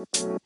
[0.00, 0.38] Welcome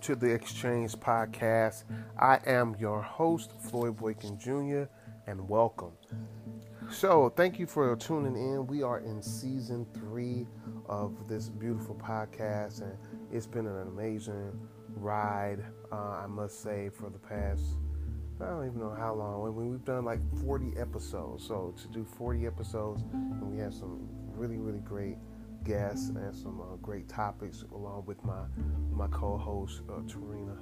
[0.00, 1.84] to the Exchange Podcast.
[2.18, 4.82] I am your host, Floyd Boykin Jr.,
[5.26, 5.92] and welcome.
[6.90, 8.66] So, thank you for tuning in.
[8.66, 10.46] We are in season three
[10.84, 12.98] of this beautiful podcast, and
[13.30, 14.52] it's been an amazing
[14.94, 17.62] ride, uh, I must say, for the past,
[18.40, 19.42] I don't even know how long.
[19.42, 21.46] I mean, we've done like 40 episodes.
[21.46, 25.16] So, to do 40 episodes, and we have some really, really great
[25.64, 28.42] guests and some uh, great topics along with my
[28.90, 30.56] my co-host uh, Tarina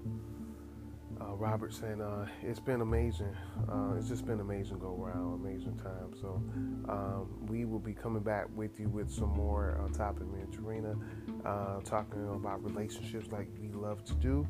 [1.21, 2.01] uh, Robertson.
[2.01, 3.35] Uh, it's been amazing.
[3.69, 6.12] Uh, it's just been amazing go around, amazing time.
[6.21, 6.43] So
[6.88, 10.27] um, we will be coming back with you with some more uh, topic.
[10.33, 14.47] Me and Tarina talking about relationships like we love to do,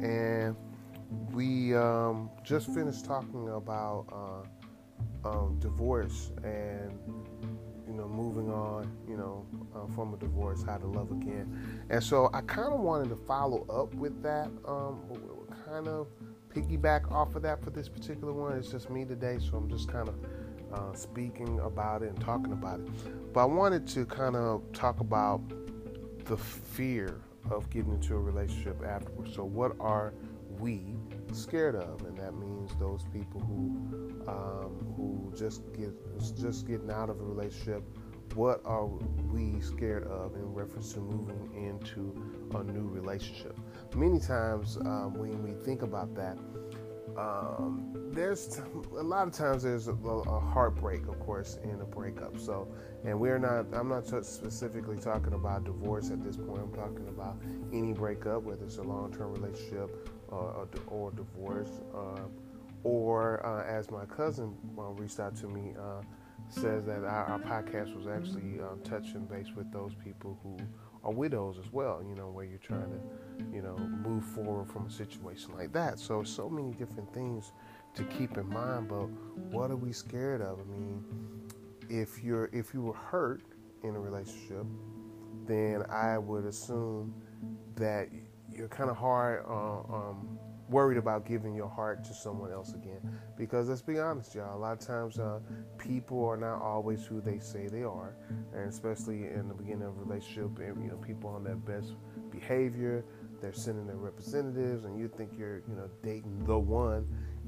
[0.00, 0.56] and
[1.32, 4.06] we um, just finished talking about
[5.24, 6.98] um, divorce and
[7.92, 9.44] you know, moving on, you know,
[9.74, 11.84] uh, from a divorce, how to love again.
[11.90, 15.00] And so I kind of wanted to follow up with that, um,
[15.66, 16.08] kind of
[16.48, 18.56] piggyback off of that for this particular one.
[18.56, 20.14] It's just me today, so I'm just kind of
[20.72, 23.32] uh, speaking about it and talking about it.
[23.32, 25.42] But I wanted to kind of talk about
[26.24, 29.34] the fear of getting into a relationship afterwards.
[29.34, 30.14] So, what are
[30.58, 30.94] we
[31.32, 32.02] scared of?
[32.02, 35.90] And that means those people who um, who just get
[36.36, 37.82] just getting out of a relationship.
[38.34, 42.14] What are we scared of in reference to moving into
[42.56, 43.58] a new relationship?
[43.94, 46.38] Many times um, when we think about that,
[47.16, 48.60] um, there's
[48.96, 52.38] a lot of times there's a, a, heartbreak, of course, in a breakup.
[52.38, 52.68] So,
[53.04, 53.66] and we're not.
[53.72, 56.60] I'm not specifically talking about divorce at this point.
[56.62, 57.36] I'm talking about
[57.72, 61.80] any breakup, whether it's a long-term relationship uh, or, or divorce.
[61.94, 62.20] Uh,
[62.84, 66.02] or uh, as my cousin uh, reached out to me, uh,
[66.48, 70.56] says that our, our, podcast was actually uh, touching base with those people who
[71.04, 72.02] are widows as well.
[72.06, 75.98] You know, where you're trying to, you know, move forward from a situation like that.
[75.98, 77.52] So, so many different things
[77.94, 78.88] to keep in mind.
[78.88, 79.08] But
[79.50, 80.58] what are we scared of?
[80.58, 81.04] I mean,
[81.92, 83.42] if you're if you were hurt
[83.84, 84.64] in a relationship,
[85.46, 87.14] then I would assume
[87.76, 88.08] that
[88.50, 89.84] you're kind of hard on.
[89.92, 90.38] Um,
[90.68, 93.00] worried about giving your heart to someone else again.
[93.36, 95.38] Because let's be honest, y'all, a lot of times uh,
[95.76, 98.16] people are not always who they say they are,
[98.54, 101.92] and especially in the beginning of a relationship, and you know, people on their best
[102.30, 103.04] behavior,
[103.42, 107.06] they're sending their representatives, and you think you're, you know, dating the one,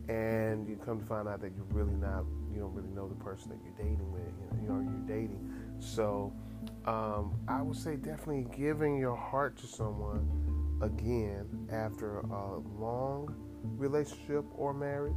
[0.08, 3.14] and you come to find out that you're really not, you don't really know the
[3.14, 4.22] person that you're dating with,
[4.60, 5.50] you know, you're dating.
[5.78, 6.32] So
[6.86, 10.28] um, I would say definitely giving your heart to someone
[10.82, 13.34] again after a long
[13.76, 15.14] relationship or marriage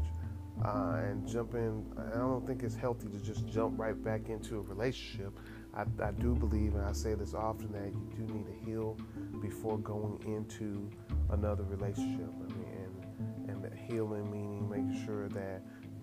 [0.63, 1.85] uh, and jump in.
[2.13, 5.37] I don't think it's healthy to just jump right back into a relationship.
[5.75, 8.97] I, I, do believe, and I say this often, that you do need to heal
[9.41, 10.89] before going into
[11.29, 12.29] another relationship.
[13.87, 15.61] Healing meaning making sure that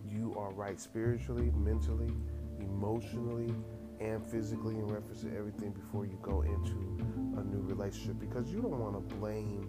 [0.08, 2.12] you are right spiritually, mentally,
[2.60, 3.54] emotionally,
[4.00, 8.60] and physically in reference to everything before you go into a new relationship because you
[8.60, 9.68] don't want to blame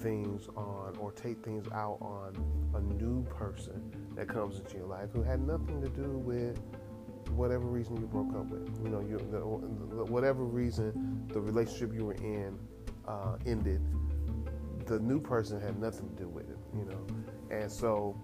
[0.00, 2.34] things on or take things out on
[2.74, 6.58] a new person that comes into your life who had nothing to do with
[7.30, 8.68] whatever reason you broke up with.
[8.82, 9.40] You know, you, the,
[10.04, 12.58] whatever reason the relationship you were in
[13.06, 13.82] uh, ended,
[14.86, 16.58] the new person had nothing to do with it.
[16.74, 17.06] You know,
[17.50, 18.16] and so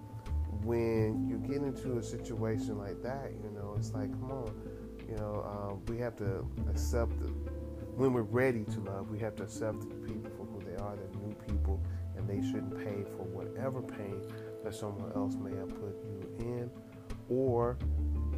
[0.63, 4.53] when you get into a situation like that, you know, it's like, come on,
[5.07, 7.27] you know, uh, we have to accept the,
[7.95, 10.95] when we're ready to love, we have to accept the people for who they are.
[10.95, 11.81] They're new people,
[12.17, 14.21] and they shouldn't pay for whatever pain
[14.63, 16.71] that someone else may have put you in,
[17.29, 17.77] or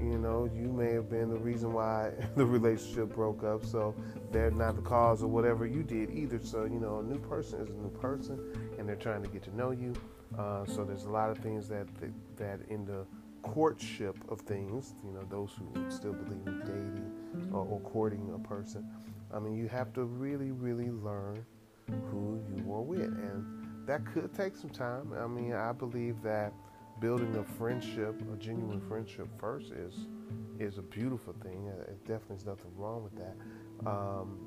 [0.02, 3.66] you know, you may have been the reason why the relationship broke up.
[3.66, 3.96] So
[4.32, 6.40] they're not the cause of whatever you did either.
[6.44, 8.40] So you know, a new person is a new person,
[8.78, 9.94] and they're trying to get to know you.
[10.38, 13.06] Uh, so there's a lot of things that, that that in the
[13.44, 18.48] courtship of things, you know, those who still believe in dating or, or courting a
[18.48, 18.90] person,
[19.34, 21.46] I mean, you have to really, really learn
[22.12, 23.02] who you are with.
[23.02, 25.14] And that could take some time.
[25.18, 26.54] I mean, I believe that
[27.00, 30.08] building a friendship, a genuine friendship first is
[30.60, 31.68] is a beautiful thing.
[31.88, 33.36] It definitely is nothing wrong with that.
[33.88, 34.40] Um,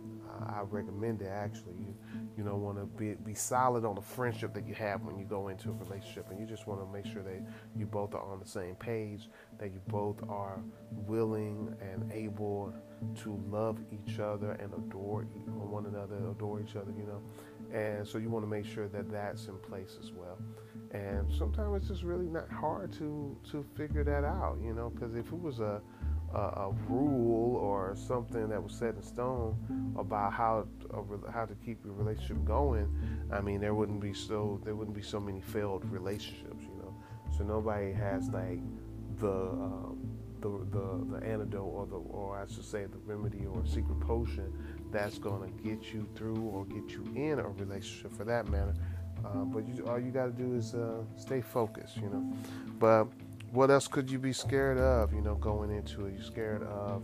[0.47, 1.75] I recommend it actually.
[1.79, 1.95] You
[2.41, 5.27] you know, want to be, be solid on the friendship that you have when you
[5.27, 6.31] go into a relationship.
[6.31, 7.43] And you just want to make sure that
[7.77, 9.29] you both are on the same page,
[9.59, 10.59] that you both are
[10.91, 12.73] willing and able
[13.23, 17.21] to love each other and adore one another, adore each other, you know.
[17.79, 20.39] And so you want to make sure that that's in place as well.
[20.93, 25.15] And sometimes it's just really not hard to to figure that out, you know, because
[25.15, 25.83] if it was a
[26.35, 29.57] a, a, rule or something that was set in stone
[29.99, 30.67] about how
[31.33, 32.89] how to keep your relationship going,
[33.33, 36.95] I mean, there wouldn't be so there wouldn't be so many failed relationships, you know.
[37.37, 38.61] So nobody has like
[39.19, 39.99] the um,
[40.41, 44.53] the, the the antidote or the or I should say the remedy or secret potion
[44.91, 48.75] that's to get you through or get you in a relationship for that matter.
[49.25, 52.33] Uh, but you, all you got to do is uh, stay focused, you know.
[52.79, 53.07] But
[53.53, 56.15] what else could you be scared of, you know, going into it?
[56.15, 57.03] You're scared of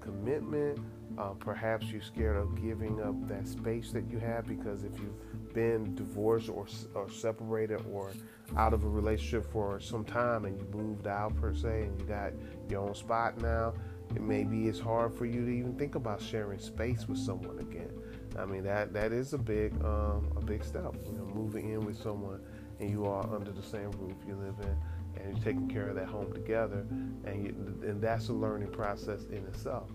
[0.00, 0.78] commitment.
[1.18, 5.52] Uh, perhaps you're scared of giving up that space that you have because if you've
[5.52, 8.12] been divorced or, or separated or
[8.56, 12.06] out of a relationship for some time and you moved out per se and you
[12.06, 12.32] got
[12.68, 13.74] your own spot now,
[14.14, 17.90] it maybe it's hard for you to even think about sharing space with someone again.
[18.38, 20.94] I mean that that is a big um, a big step.
[21.04, 22.40] You know, moving in with someone
[22.78, 24.76] and you are under the same roof you live in
[25.20, 26.86] and you're taking care of that home together,
[27.24, 29.90] and you, and that's a learning process in itself,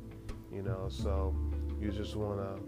[0.51, 0.87] you know.
[0.89, 1.35] So
[1.79, 2.63] you just want to.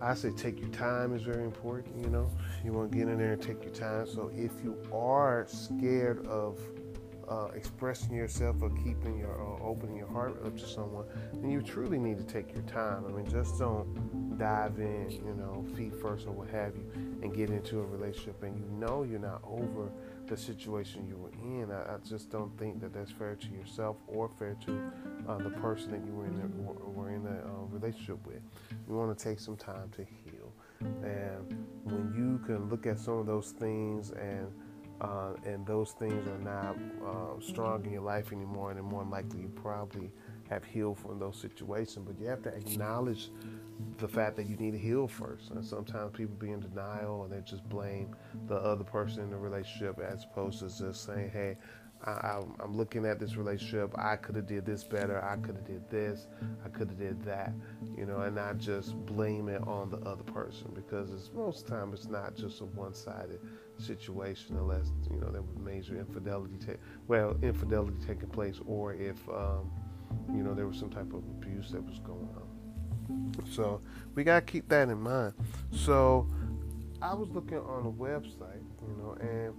[0.00, 2.30] I say take your time is very important, you know.
[2.64, 4.06] You want to get in there and take your time.
[4.06, 6.60] So if you are scared of
[7.28, 11.60] uh, expressing yourself or keeping your uh, opening your heart up to someone, then you
[11.60, 13.04] truly need to take your time.
[13.06, 16.88] I mean, just don't dive in, you know, feet first or what have you,
[17.22, 19.90] and get into a relationship and you know you're not over
[20.28, 21.70] the situation you were in.
[21.70, 24.90] I, I, just don't think that that's fair to yourself or fair to
[25.28, 26.46] uh, the person that you were in the,
[26.90, 28.40] were in a uh, relationship with.
[28.88, 33.18] You want to take some time to heal, and when you can look at some
[33.18, 34.52] of those things and
[35.00, 36.76] uh, and those things are not
[37.06, 40.10] uh, strong in your life anymore, and more likely you probably
[40.48, 42.06] have healed from those situations.
[42.06, 43.30] But you have to acknowledge
[43.98, 45.50] the fact that you need to heal first.
[45.50, 48.14] And sometimes people be in denial and they just blame
[48.46, 51.56] the other person in the relationship as opposed to just saying, "Hey,
[52.04, 53.92] I, am looking at this relationship.
[53.98, 55.22] I could have did this better.
[55.24, 56.26] I could have did this.
[56.64, 57.52] I could have did that.
[57.96, 61.70] You know, and not just blame it on the other person because it's most of
[61.70, 63.40] the time it's not just a one-sided
[63.78, 66.54] situation unless you know there was major infidelity.
[66.64, 69.70] Ta- well, infidelity taking place, or if um,
[70.28, 72.45] you know there was some type of abuse that was going on.
[73.50, 73.80] So
[74.14, 75.34] we got to keep that in mind.
[75.72, 76.28] So
[77.02, 79.54] I was looking on a website, you know, and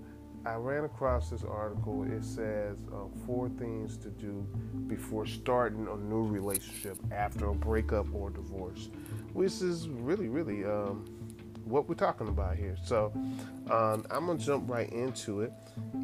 [0.45, 2.03] I ran across this article.
[2.03, 4.47] It says uh, four things to do
[4.87, 8.89] before starting a new relationship after a breakup or divorce,
[9.33, 11.05] which is really, really um,
[11.65, 12.77] what we're talking about here.
[12.83, 13.11] So
[13.69, 15.51] um, I'm going to jump right into it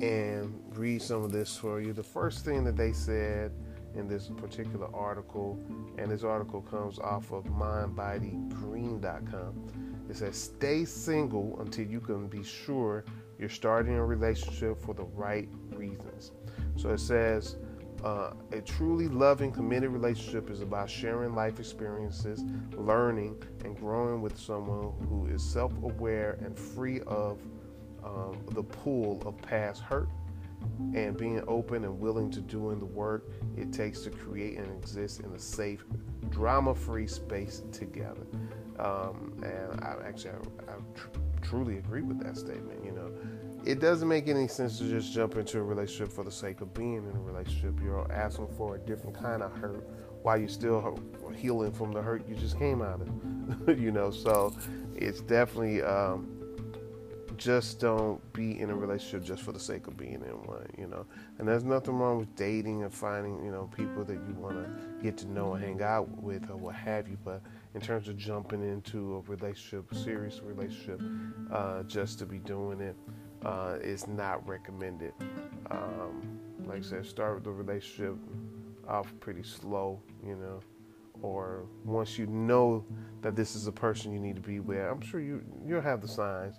[0.01, 1.93] and read some of this for you.
[1.93, 3.51] The first thing that they said
[3.95, 5.59] in this particular article,
[5.97, 10.05] and this article comes off of mindbodygreen.com.
[10.09, 13.05] It says, Stay single until you can be sure
[13.39, 16.31] you're starting a relationship for the right reasons.
[16.75, 17.57] So it says,
[18.03, 22.43] uh, a truly loving, committed relationship is about sharing life experiences,
[22.75, 27.39] learning, and growing with someone who is self aware and free of
[28.03, 30.09] um, the pull of past hurt
[30.95, 35.19] and being open and willing to doing the work it takes to create and exist
[35.19, 35.83] in a safe,
[36.29, 38.25] drama-free space together.
[38.79, 41.09] Um, and I actually I, I tr-
[41.41, 42.83] truly agree with that statement.
[42.83, 43.11] You know,
[43.65, 46.73] it doesn't make any sense to just jump into a relationship for the sake of
[46.73, 47.75] being in a relationship.
[47.81, 49.87] You're asking for a different kind of hurt
[50.23, 50.99] while you're still
[51.35, 53.79] healing from the hurt you just came out of.
[53.79, 54.55] you know, so
[54.95, 55.81] it's definitely.
[55.81, 56.32] Um,
[57.37, 60.87] just don't be in a relationship just for the sake of being in one, you
[60.87, 61.05] know.
[61.37, 65.03] And there's nothing wrong with dating and finding, you know, people that you want to
[65.03, 67.17] get to know and hang out with or what have you.
[67.23, 67.41] But
[67.75, 71.01] in terms of jumping into a relationship, a serious relationship,
[71.51, 72.95] uh, just to be doing it,
[73.45, 75.13] uh, is not recommended.
[75.69, 78.15] Um, like I said, start the relationship
[78.87, 80.59] off pretty slow, you know.
[81.21, 82.85] Or once you know
[83.21, 86.01] that this is a person you need to be with, I'm sure you you'll have
[86.01, 86.55] the signs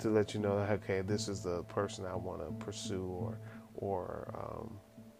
[0.00, 3.38] to let you know that okay, this is the person I want to pursue or
[3.74, 4.78] or um,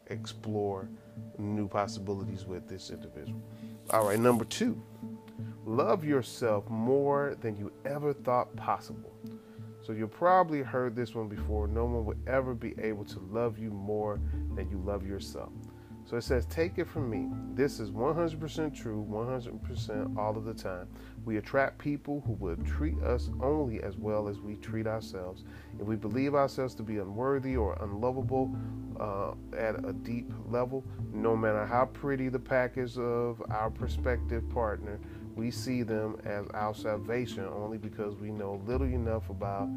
[0.08, 0.88] explore
[1.38, 3.42] new possibilities with this individual.
[3.90, 4.82] All right, number two,
[5.64, 9.12] love yourself more than you ever thought possible.
[9.82, 11.66] So you probably heard this one before.
[11.66, 14.20] No one will ever be able to love you more
[14.54, 15.52] than you love yourself.
[16.08, 17.28] So it says, Take it from me.
[17.54, 20.88] This is 100% true, 100% all of the time.
[21.26, 25.44] We attract people who will treat us only as well as we treat ourselves.
[25.78, 28.56] If we believe ourselves to be unworthy or unlovable
[28.98, 34.98] uh, at a deep level, no matter how pretty the package of our prospective partner,
[35.36, 39.68] we see them as our salvation only because we know little enough about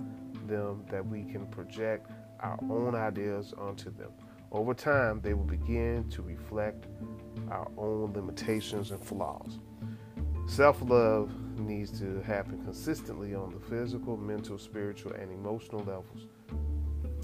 [0.48, 2.10] them that we can project
[2.40, 4.12] our own ideas onto them.
[4.52, 6.88] Over time, they will begin to reflect
[7.50, 9.60] our own limitations and flaws.
[10.48, 16.28] Self love needs to happen consistently on the physical, mental, spiritual, and emotional levels.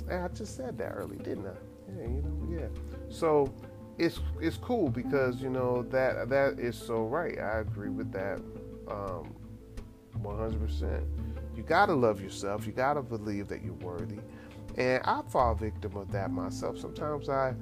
[0.10, 1.52] And I just said that early, didn't I?
[1.98, 2.68] Yeah, you know, yeah.
[3.10, 3.54] So
[3.98, 7.38] it's it's cool because you know that that is so right.
[7.40, 8.40] I agree with that,
[8.88, 9.36] um,
[10.22, 11.04] 100%.
[11.56, 12.66] You gotta love yourself.
[12.66, 14.20] You gotta believe that you're worthy.
[14.78, 16.78] And I fall victim of that myself.
[16.78, 17.56] Sometimes I,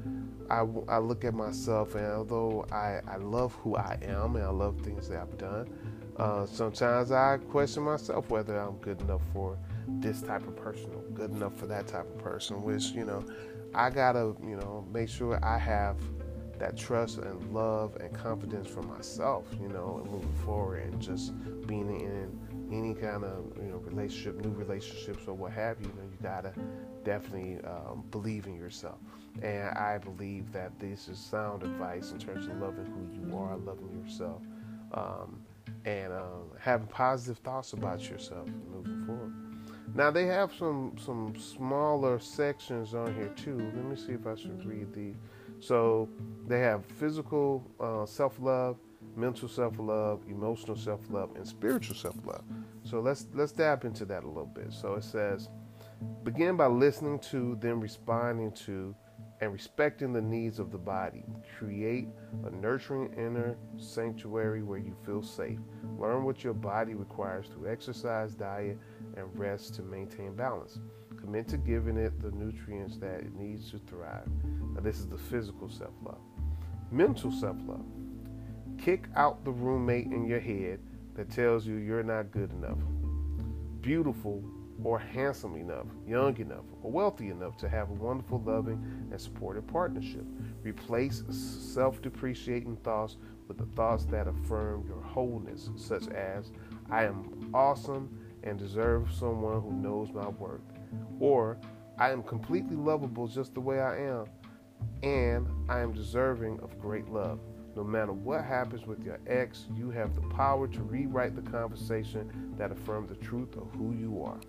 [0.49, 4.49] I, I look at myself, and although I, I love who I am and I
[4.49, 5.69] love things that I've done,
[6.17, 9.57] uh, sometimes I question myself whether I'm good enough for
[9.87, 12.61] this type of person or good enough for that type of person.
[12.63, 13.25] Which you know,
[13.73, 15.97] I gotta you know make sure I have
[16.57, 19.45] that trust and love and confidence for myself.
[19.61, 21.33] You know, and moving forward and just
[21.67, 22.44] being in
[22.77, 26.17] any kind of you know relationship, new relationships or what have you, you know, you
[26.21, 26.53] gotta
[27.03, 28.97] definitely um, believe in yourself.
[29.41, 33.57] And I believe that this is sound advice in terms of loving who you are,
[33.57, 34.41] loving yourself,
[34.93, 35.41] um,
[35.85, 39.33] and um, having positive thoughts about yourself moving forward.
[39.93, 43.57] Now they have some some smaller sections on here too.
[43.75, 45.15] Let me see if I should read these.
[45.59, 46.09] So
[46.47, 48.77] they have physical uh, self love,
[49.15, 52.43] mental self-love, emotional self-love, and spiritual self-love.
[52.83, 54.71] So let's let's dab into that a little bit.
[54.71, 55.49] So it says,
[56.23, 58.95] begin by listening to, then responding to,
[59.41, 61.23] and respecting the needs of the body.
[61.57, 62.07] Create
[62.45, 65.59] a nurturing inner sanctuary where you feel safe.
[65.97, 68.77] Learn what your body requires through exercise, diet,
[69.17, 70.79] and rest to maintain balance.
[71.19, 74.27] Commit to giving it the nutrients that it needs to thrive.
[74.73, 76.19] Now, this is the physical self love.
[76.91, 77.85] Mental self love.
[78.85, 80.79] Kick out the roommate in your head
[81.15, 82.77] that tells you you're not good enough,
[83.81, 84.43] beautiful,
[84.83, 89.65] or handsome enough, young enough, or wealthy enough to have a wonderful, loving, and supportive
[89.65, 90.23] partnership.
[90.61, 96.51] Replace self depreciating thoughts with the thoughts that affirm your wholeness, such as,
[96.91, 100.61] I am awesome and deserve someone who knows my worth,
[101.19, 101.57] or
[101.97, 104.25] I am completely lovable just the way I am,
[105.01, 107.39] and I am deserving of great love.
[107.75, 112.53] No matter what happens with your ex, you have the power to rewrite the conversation
[112.57, 114.39] that affirms the truth of who you are.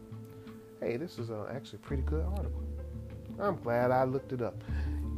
[0.80, 2.62] Hey, this is uh, actually a pretty good article.
[3.38, 4.62] I'm glad I looked it up.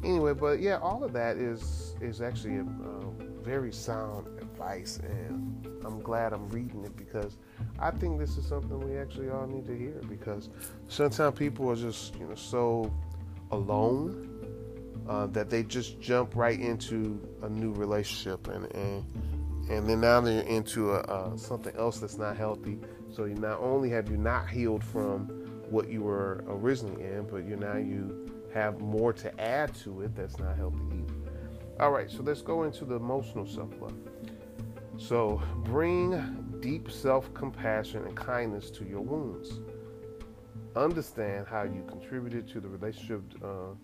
[0.05, 5.67] Anyway, but yeah, all of that is is actually a, a very sound advice, and
[5.85, 7.37] I'm glad I'm reading it because
[7.79, 10.51] I think this is something we actually all need to hear because
[10.89, 12.93] sometimes people are just you know so
[13.51, 14.28] alone
[15.09, 19.05] uh, that they just jump right into a new relationship and and
[19.71, 22.79] and then now they're into a, uh, something else that's not healthy.
[23.11, 25.29] So you not only have you not healed from
[25.69, 30.17] what you were originally in, but you now you have more to add to it
[30.17, 31.15] that's not healthy either.
[31.81, 33.95] All right, so let's go into the emotional self love.
[34.97, 39.61] So bring deep self compassion and kindness to your wounds.
[40.75, 43.75] Understand how you contributed to the relationship uh,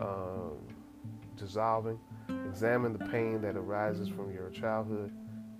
[0.00, 0.58] um,
[1.36, 1.98] dissolving.
[2.48, 5.12] Examine the pain that arises from your childhood.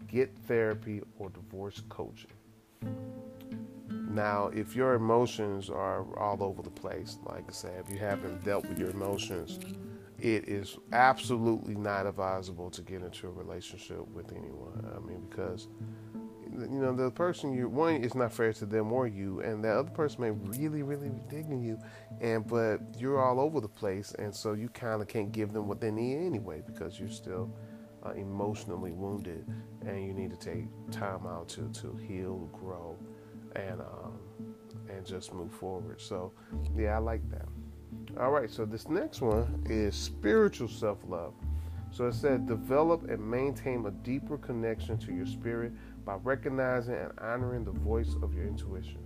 [0.08, 2.30] Get therapy or divorce coaching.
[4.16, 8.44] Now, if your emotions are all over the place, like I said, if you haven't
[8.44, 9.58] dealt with your emotions,
[10.18, 14.90] it is absolutely not advisable to get into a relationship with anyone.
[14.96, 15.68] I mean, because
[16.58, 19.76] you know the person you one is not fair to them or you, and that
[19.76, 21.78] other person may really, really be digging you,
[22.20, 25.68] and but you're all over the place, and so you kind of can't give them
[25.68, 27.50] what they need anyway because you're still
[28.04, 29.46] uh, emotionally wounded,
[29.86, 32.96] and you need to take time out to to heal, grow,
[33.54, 34.18] and um,
[34.88, 36.00] and just move forward.
[36.00, 36.32] So
[36.76, 37.46] yeah, I like that.
[38.18, 41.34] All right, so this next one is spiritual self love.
[41.90, 45.72] So it said, develop and maintain a deeper connection to your spirit
[46.06, 49.00] by recognizing and honoring the voice of your intuition.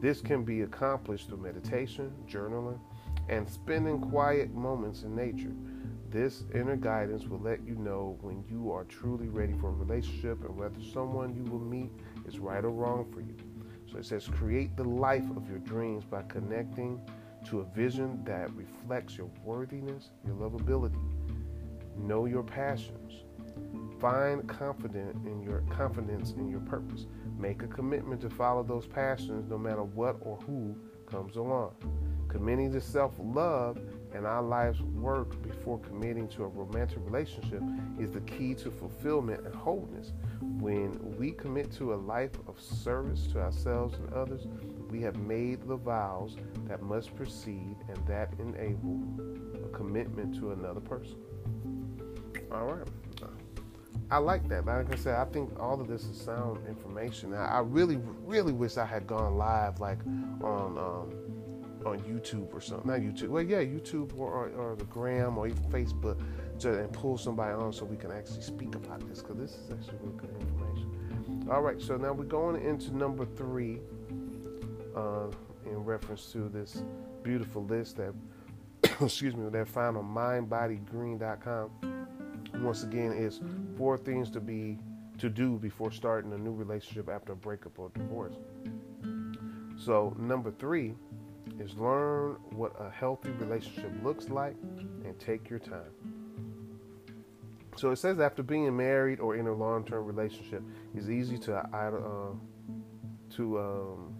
[0.00, 2.78] This can be accomplished through meditation, journaling,
[3.28, 5.52] and spending quiet moments in nature.
[6.08, 10.44] This inner guidance will let you know when you are truly ready for a relationship
[10.44, 11.90] and whether someone you will meet
[12.26, 13.34] is right or wrong for you.
[13.90, 17.00] So it says, create the life of your dreams by connecting
[17.46, 20.96] to a vision that reflects your worthiness, your lovability.
[21.96, 23.25] Know your passions.
[24.00, 27.06] Find confidence in your confidence in your purpose.
[27.38, 30.76] Make a commitment to follow those passions no matter what or who
[31.06, 31.74] comes along.
[32.28, 33.78] Committing to self-love
[34.12, 37.62] and our life's work before committing to a romantic relationship
[37.98, 40.12] is the key to fulfillment and wholeness.
[40.58, 44.46] When we commit to a life of service to ourselves and others,
[44.90, 46.36] we have made the vows
[46.66, 49.00] that must proceed and that enable
[49.64, 51.16] a commitment to another person.
[52.52, 52.88] All right.
[54.10, 54.66] I like that.
[54.66, 57.34] Like I said, I think all of this is sound information.
[57.34, 59.98] I, really, really wish I had gone live, like
[60.42, 61.12] on um,
[61.84, 62.90] on YouTube or something.
[62.90, 63.28] Not YouTube.
[63.28, 66.20] Well, yeah, YouTube or, or, or the Gram or even Facebook,
[66.60, 69.70] to, and pull somebody on so we can actually speak about this because this is
[69.70, 71.48] actually really good information.
[71.50, 73.78] All right, so now we're going into number three
[74.96, 75.28] uh,
[75.64, 76.82] in reference to this
[77.22, 78.14] beautiful list that,
[79.00, 81.95] excuse me, that found on mindbodygreen.com.
[82.62, 83.40] Once again, it's
[83.76, 84.78] four things to be
[85.18, 88.34] to do before starting a new relationship after a breakup or divorce.
[89.78, 90.94] So number three
[91.58, 94.56] is learn what a healthy relationship looks like
[95.04, 95.92] and take your time.
[97.76, 100.62] So it says after being married or in a long-term relationship,
[100.94, 102.32] it's easy to uh,
[103.36, 104.14] to um,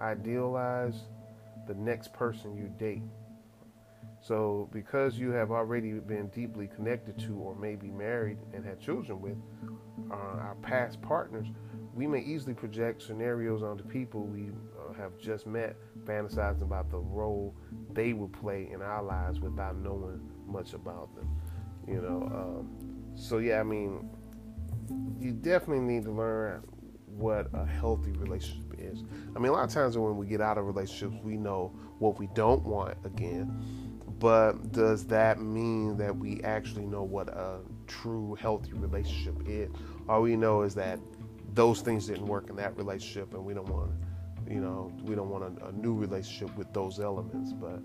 [0.00, 1.02] idealize
[1.68, 3.02] the next person you date.
[4.22, 9.20] So, because you have already been deeply connected to, or maybe married and had children
[9.20, 9.36] with
[10.10, 11.48] uh, our past partners,
[11.92, 16.98] we may easily project scenarios onto people we uh, have just met, fantasizing about the
[16.98, 17.54] role
[17.92, 21.28] they would play in our lives without knowing much about them.
[21.88, 24.08] You know, um, so yeah, I mean,
[25.20, 26.62] you definitely need to learn
[27.06, 29.02] what a healthy relationship is.
[29.34, 32.18] I mean, a lot of times when we get out of relationships, we know what
[32.18, 33.81] we don't want again.
[34.22, 39.68] But does that mean that we actually know what a true healthy relationship is?
[40.08, 41.00] All we know is that
[41.54, 43.90] those things didn't work in that relationship, and we don't want,
[44.48, 47.52] you know, we don't want a, a new relationship with those elements.
[47.52, 47.82] But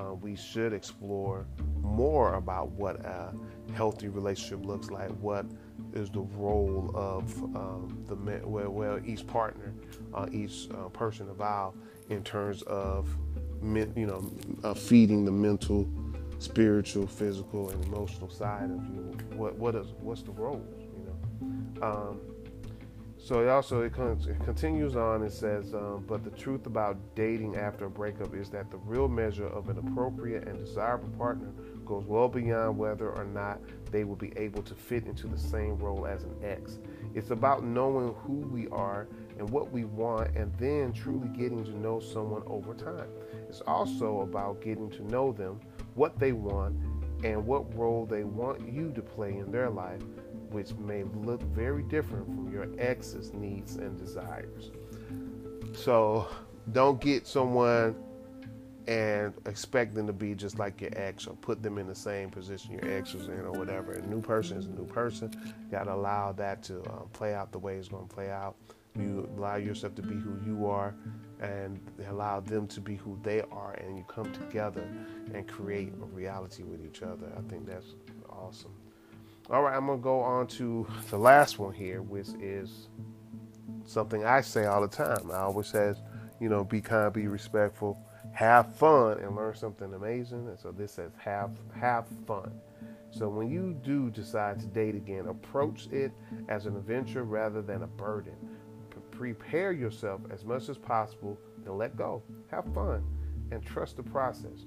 [0.00, 1.46] uh, we should explore
[1.80, 3.34] more about what a
[3.74, 5.46] healthy relationship looks like, what
[5.94, 9.74] is the role of um, the well, well, each partner,
[10.14, 11.76] uh, each uh, person involved
[12.08, 13.08] in terms of
[13.62, 14.30] you know
[14.64, 15.88] uh, feeding the mental,
[16.38, 19.16] spiritual, physical, and emotional side of you.
[19.36, 20.64] What what is what's the role?
[20.96, 21.86] You know.
[21.86, 22.20] Um,
[23.22, 26.96] so it also it, con- it, continues on and says, um, but the truth about
[27.14, 31.52] dating after a breakup is that the real measure of an appropriate and desirable partner
[31.86, 33.60] goes well beyond whether or not
[33.92, 36.78] they will be able to fit into the same role as an ex.
[37.14, 41.78] It's about knowing who we are and what we want, and then truly getting to
[41.78, 43.08] know someone over time.
[43.48, 45.60] It's also about getting to know them,
[45.94, 46.76] what they want,
[47.24, 50.02] and what role they want you to play in their life
[50.52, 54.70] which may look very different from your ex's needs and desires.
[55.74, 56.28] So
[56.72, 57.96] don't get someone
[58.86, 62.30] and expect them to be just like your ex or put them in the same
[62.30, 63.92] position your ex was in or whatever.
[63.92, 65.30] A new person is a new person.
[65.44, 68.30] You got to allow that to um, play out the way it's going to play
[68.30, 68.56] out.
[68.98, 70.94] You allow yourself to be who you are
[71.40, 74.86] and allow them to be who they are, and you come together
[75.34, 77.32] and create a reality with each other.
[77.36, 77.94] I think that's
[78.30, 78.72] awesome.
[79.50, 82.88] All right, I'm going to go on to the last one here, which is
[83.84, 85.30] something I say all the time.
[85.32, 85.96] I always says,
[86.40, 87.98] you know, be kind, be respectful,
[88.32, 90.48] have fun, and learn something amazing.
[90.48, 92.52] And so this says have have fun.
[93.10, 96.12] So when you do decide to date again, approach it
[96.48, 98.34] as an adventure rather than a burden.
[98.90, 102.22] P- prepare yourself as much as possible and let go.
[102.50, 103.04] Have fun
[103.50, 104.64] and trust the process.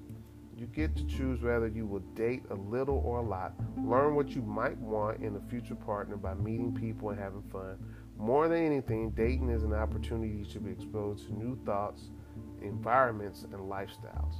[0.56, 3.52] You get to choose whether you will date a little or a lot.
[3.76, 7.76] Learn what you might want in a future partner by meeting people and having fun.
[8.16, 12.10] More than anything, dating is an opportunity to be exposed to new thoughts,
[12.62, 14.34] environments, and lifestyles.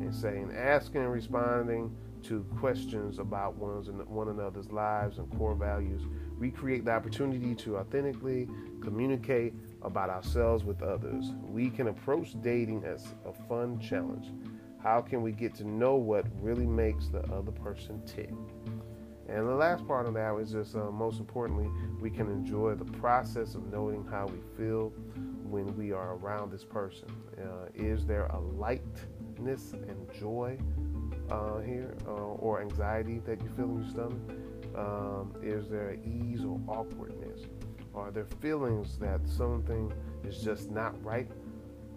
[0.00, 5.54] And saying, asking and responding to questions about one's and one another's lives and core
[5.54, 6.02] values,
[6.38, 8.48] we create the opportunity to authentically
[8.82, 11.32] communicate about ourselves with others.
[11.42, 14.32] We can approach dating as a fun challenge
[14.86, 18.30] how can we get to know what really makes the other person tick?
[19.28, 21.68] And the last part of that is just uh, most importantly,
[22.00, 24.92] we can enjoy the process of knowing how we feel
[25.50, 27.08] when we are around this person.
[27.38, 30.58] Uh, is there a lightness and joy
[31.30, 34.20] uh, here, uh, or anxiety that you feel in your stomach?
[34.76, 37.42] Um, is there ease or awkwardness?
[37.94, 39.92] Are there feelings that something
[40.24, 41.30] is just not right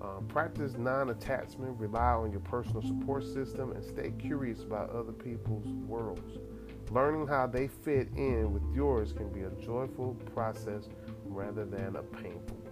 [0.02, 5.12] Um, practice non attachment, rely on your personal support system, and stay curious about other
[5.12, 6.40] people's worlds.
[6.92, 10.88] Learning how they fit in with yours can be a joyful process
[11.26, 12.69] rather than a painful one.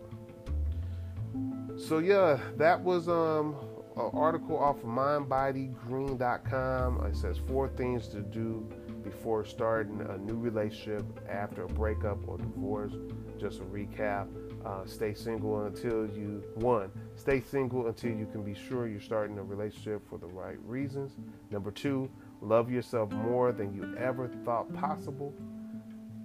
[1.78, 3.56] So, yeah, that was um,
[3.96, 7.06] an article off of mindbodygreen.com.
[7.06, 8.68] It says four things to do
[9.04, 12.94] before starting a new relationship after a breakup or divorce.
[13.40, 14.28] Just a recap.
[14.66, 19.38] Uh, stay single until you one stay single until you can be sure you're starting
[19.38, 21.16] a relationship for the right reasons
[21.52, 22.10] number two
[22.42, 25.34] love yourself more than you ever thought possible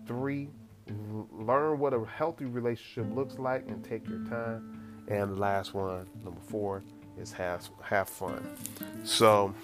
[0.09, 0.51] three
[1.31, 4.82] learn what a healthy relationship looks like and take your time
[5.13, 6.83] and the last one number four
[7.19, 8.57] is have have fun
[9.05, 9.55] so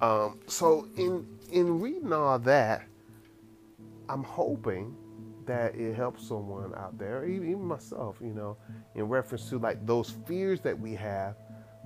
[0.00, 2.82] um, so in in reading all that
[4.08, 4.94] i'm hoping
[5.48, 8.56] that it helps someone out there, even myself, you know,
[8.94, 11.36] in reference to like those fears that we have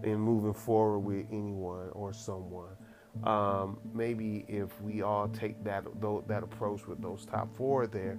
[0.03, 2.75] in moving forward with anyone or someone.
[3.25, 5.85] Um, maybe if we all take that
[6.27, 8.19] that approach with those top four there,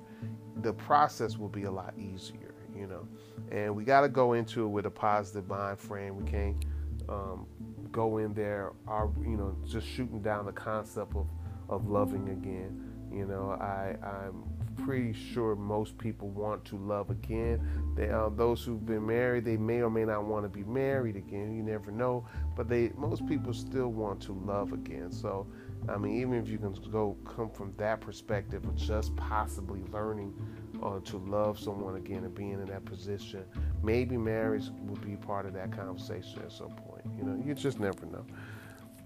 [0.62, 3.08] the process will be a lot easier, you know.
[3.52, 6.18] And we got to go into it with a positive mind frame.
[6.18, 6.66] We can't
[7.10, 7.46] um,
[7.92, 11.28] go in there, our you know, just shooting down the concept of
[11.70, 12.90] of loving again.
[13.12, 14.44] You know, I I'm
[14.84, 17.62] pretty sure most people want to love again.
[17.96, 21.16] They, uh, those who've been married, they may or may not want to be married
[21.16, 21.56] again.
[21.56, 25.12] You never know, but they most people still want to love again.
[25.12, 25.48] So,
[25.88, 30.34] I mean, even if you can go come from that perspective of just possibly learning
[30.82, 33.44] uh, to love someone again and being in that position,
[33.84, 37.06] maybe marriage would be part of that conversation at some point.
[37.18, 38.26] You know, you just never know.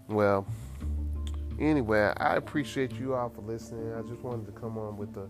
[0.07, 0.47] Well
[1.59, 3.93] anyway, I appreciate you all for listening.
[3.93, 5.29] I just wanted to come on with a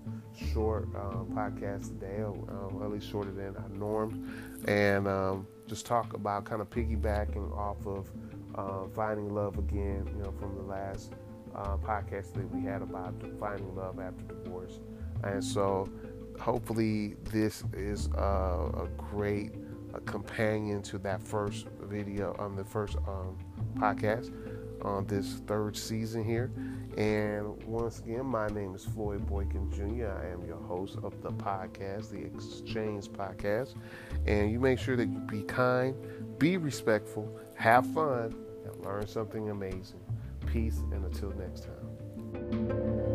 [0.54, 4.18] short um, podcast today, um, at least shorter than our norms,
[4.68, 8.10] and um, just talk about kind of piggybacking off of
[8.56, 10.08] uh, finding love again.
[10.16, 11.14] You know, from the last
[11.56, 14.80] uh, podcast that we had about finding love after divorce,
[15.24, 15.90] and so
[16.40, 19.52] hopefully this is a, a great
[19.94, 23.38] a companion to that first video on um, the first um,
[23.76, 24.32] podcast
[24.82, 26.52] on this third season here.
[26.98, 30.08] And once again, my name is Floyd Boykin Jr.
[30.08, 33.76] I am your host of the podcast, the Exchange Podcast.
[34.26, 35.96] And you make sure that you be kind,
[36.40, 40.02] be respectful, have fun, and learn something amazing.
[40.48, 43.07] Peace, and until next time.